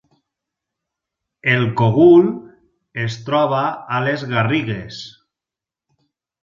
[1.57, 2.25] El Cogul
[3.07, 3.63] es troba
[3.99, 5.03] a les Garrigues